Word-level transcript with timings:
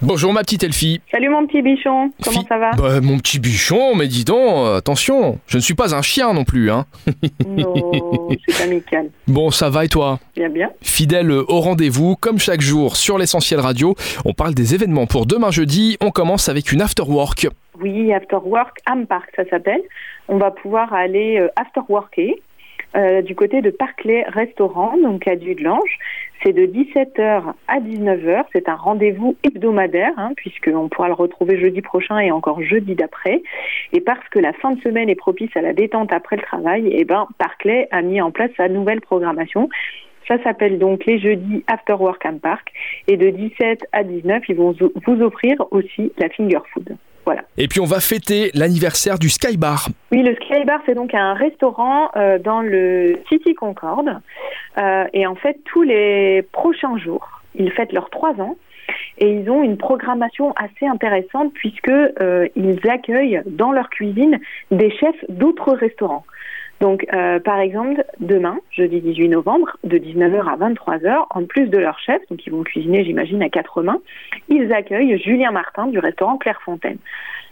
Bonjour 0.00 0.32
ma 0.32 0.42
petite 0.42 0.62
Elfie. 0.62 1.00
Salut 1.10 1.28
mon 1.28 1.44
petit 1.48 1.60
bichon, 1.60 2.12
comment 2.22 2.44
ça 2.48 2.56
va 2.56 2.70
Bah, 2.70 3.00
Mon 3.00 3.18
petit 3.18 3.40
bichon, 3.40 3.96
mais 3.96 4.06
dis 4.06 4.24
donc, 4.24 4.38
euh, 4.38 4.76
attention, 4.76 5.40
je 5.48 5.56
ne 5.56 5.60
suis 5.60 5.74
pas 5.74 5.92
un 5.92 6.02
chien 6.02 6.32
non 6.32 6.44
plus. 6.44 6.70
Hein. 6.70 6.86
Non, 7.44 8.28
c'est 8.48 8.62
amical. 8.62 9.10
Bon, 9.26 9.50
ça 9.50 9.70
va 9.70 9.84
et 9.84 9.88
toi 9.88 10.20
Bien, 10.36 10.50
bien. 10.50 10.70
Fidèle 10.82 11.32
au 11.32 11.58
rendez-vous, 11.60 12.14
comme 12.14 12.38
chaque 12.38 12.60
jour 12.60 12.94
sur 12.94 13.18
l'essentiel 13.18 13.58
radio, 13.58 13.96
on 14.24 14.34
parle 14.34 14.54
des 14.54 14.72
événements 14.72 15.06
pour 15.08 15.26
demain 15.26 15.50
jeudi. 15.50 15.96
On 16.00 16.12
commence 16.12 16.48
avec 16.48 16.70
une 16.70 16.80
after 16.80 17.02
work. 17.02 17.48
Oui, 17.80 18.12
After 18.12 18.38
Work, 18.44 18.78
Am 18.86 19.04
Park, 19.06 19.30
ça 19.34 19.42
s'appelle. 19.50 19.80
On 20.28 20.36
va 20.38 20.52
pouvoir 20.52 20.92
aller 20.92 21.38
euh, 21.40 21.48
after 21.56 21.80
worker 21.88 22.34
euh, 22.96 23.22
du 23.22 23.34
côté 23.34 23.60
de 23.60 23.70
Parclay 23.70 24.24
Restaurant, 24.28 24.96
donc 24.96 25.28
à 25.28 25.36
Dudelange. 25.36 25.98
C'est 26.42 26.52
de 26.52 26.66
17h 26.66 27.42
à 27.66 27.80
19h. 27.80 28.44
C'est 28.52 28.68
un 28.68 28.76
rendez-vous 28.76 29.36
hebdomadaire, 29.42 30.12
hein, 30.16 30.32
puisqu'on 30.36 30.88
pourra 30.88 31.08
le 31.08 31.14
retrouver 31.14 31.60
jeudi 31.60 31.82
prochain 31.82 32.18
et 32.18 32.30
encore 32.30 32.62
jeudi 32.62 32.94
d'après. 32.94 33.42
Et 33.92 34.00
parce 34.00 34.26
que 34.30 34.38
la 34.38 34.52
fin 34.52 34.72
de 34.72 34.80
semaine 34.80 35.10
est 35.10 35.16
propice 35.16 35.54
à 35.56 35.60
la 35.60 35.72
détente 35.72 36.12
après 36.12 36.36
le 36.36 36.42
travail, 36.42 36.88
eh 36.92 37.04
ben, 37.04 37.26
Parclay 37.38 37.88
a 37.90 38.02
mis 38.02 38.20
en 38.20 38.30
place 38.30 38.50
sa 38.56 38.68
nouvelle 38.68 39.00
programmation. 39.00 39.68
Ça 40.26 40.42
s'appelle 40.42 40.78
donc 40.78 41.06
les 41.06 41.18
jeudis 41.18 41.64
After 41.66 41.94
Work 41.94 42.24
Am 42.24 42.38
Park. 42.38 42.72
Et 43.06 43.16
de 43.16 43.30
17 43.30 43.86
à 43.92 44.04
19, 44.04 44.44
ils 44.48 44.56
vont 44.56 44.74
vous 45.06 45.22
offrir 45.22 45.56
aussi 45.72 46.12
la 46.18 46.28
finger 46.28 46.60
food. 46.72 46.96
Voilà. 47.28 47.42
Et 47.58 47.68
puis 47.68 47.78
on 47.78 47.84
va 47.84 48.00
fêter 48.00 48.50
l'anniversaire 48.54 49.18
du 49.18 49.28
Sky 49.28 49.58
Bar. 49.58 49.90
Oui, 50.12 50.22
le 50.22 50.34
Sky 50.36 50.64
Bar, 50.64 50.80
c'est 50.86 50.94
donc 50.94 51.12
un 51.12 51.34
restaurant 51.34 52.08
euh, 52.16 52.38
dans 52.38 52.62
le 52.62 53.18
City 53.28 53.54
Concorde. 53.54 54.08
Euh, 54.78 55.04
et 55.12 55.26
en 55.26 55.34
fait, 55.34 55.58
tous 55.66 55.82
les 55.82 56.40
prochains 56.52 56.96
jours, 56.96 57.42
ils 57.54 57.70
fêtent 57.70 57.92
leurs 57.92 58.08
trois 58.08 58.32
ans. 58.40 58.56
Et 59.18 59.30
ils 59.30 59.50
ont 59.50 59.62
une 59.62 59.76
programmation 59.76 60.52
assez 60.52 60.86
intéressante 60.86 61.52
puisque 61.52 61.90
euh, 61.90 62.48
ils 62.56 62.80
accueillent 62.88 63.42
dans 63.44 63.72
leur 63.72 63.90
cuisine 63.90 64.40
des 64.70 64.90
chefs 64.90 65.22
d'autres 65.28 65.74
restaurants. 65.74 66.24
Donc, 66.80 67.06
euh, 67.12 67.40
par 67.40 67.58
exemple, 67.58 68.04
demain, 68.20 68.58
jeudi 68.70 69.00
18 69.00 69.30
novembre, 69.30 69.76
de 69.82 69.98
19h 69.98 70.48
à 70.48 70.56
23h, 70.56 71.26
en 71.30 71.44
plus 71.44 71.66
de 71.66 71.78
leur 71.78 71.98
chef, 71.98 72.22
donc 72.30 72.46
ils 72.46 72.52
vont 72.52 72.62
cuisiner, 72.62 73.04
j'imagine, 73.04 73.42
à 73.42 73.48
quatre 73.48 73.82
mains, 73.82 74.00
ils 74.48 74.72
accueillent 74.72 75.18
Julien 75.18 75.50
Martin 75.50 75.88
du 75.88 75.98
restaurant 75.98 76.38
Clairefontaine. 76.38 76.98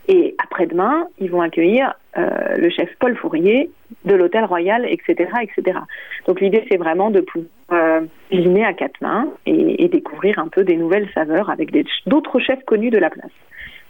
Et 0.08 0.36
après-demain, 0.42 1.08
ils 1.18 1.30
vont 1.30 1.40
accueillir 1.40 1.94
euh, 2.16 2.56
le 2.56 2.70
chef 2.70 2.88
Paul 3.00 3.16
Fourier 3.16 3.70
de 4.06 4.14
l'Hôtel 4.14 4.44
Royal, 4.44 4.86
etc., 4.88 5.30
etc. 5.42 5.78
Donc 6.26 6.40
l'idée, 6.40 6.64
c'est 6.70 6.78
vraiment 6.78 7.10
de 7.10 7.20
pouvoir 7.20 7.50
euh, 7.72 8.00
cuisiner 8.30 8.64
à 8.64 8.72
quatre 8.72 9.00
mains 9.00 9.28
et, 9.44 9.84
et 9.84 9.88
découvrir 9.88 10.38
un 10.38 10.48
peu 10.48 10.64
des 10.64 10.76
nouvelles 10.76 11.08
saveurs 11.14 11.50
avec 11.50 11.72
d'autres 12.06 12.38
chefs 12.38 12.64
connus 12.64 12.90
de 12.90 12.98
la 12.98 13.10
place. 13.10 13.30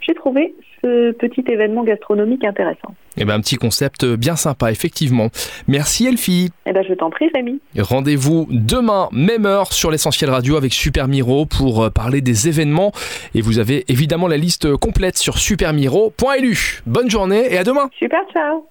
J'ai 0.01 0.13
trouvé 0.13 0.55
ce 0.83 1.11
petit 1.11 1.43
événement 1.47 1.83
gastronomique 1.83 2.45
intéressant. 2.45 2.95
Et 3.17 3.25
ben 3.25 3.33
un 3.33 3.41
petit 3.41 3.55
concept 3.55 4.05
bien 4.05 4.35
sympa, 4.35 4.71
effectivement. 4.71 5.29
Merci 5.67 6.07
Elfie. 6.07 6.49
Eh 6.65 6.71
ben, 6.71 6.83
je 6.87 6.93
t'en 6.93 7.09
prie, 7.09 7.29
Rémi. 7.33 7.59
Rendez-vous 7.77 8.47
demain, 8.49 9.09
même 9.11 9.45
heure, 9.45 9.73
sur 9.73 9.91
l'essentiel 9.91 10.29
radio 10.29 10.55
avec 10.55 10.71
Super 10.71 11.07
Miro 11.07 11.45
pour 11.45 11.83
euh, 11.83 11.89
parler 11.89 12.21
des 12.21 12.47
événements. 12.47 12.91
Et 13.35 13.41
vous 13.41 13.59
avez 13.59 13.85
évidemment 13.89 14.27
la 14.27 14.37
liste 14.37 14.75
complète 14.77 15.17
sur 15.17 15.37
supermiro.lu. 15.37 16.81
Bonne 16.85 17.09
journée 17.09 17.51
et 17.51 17.57
à 17.57 17.63
demain 17.63 17.89
Super, 17.99 18.21
ciao 18.31 18.67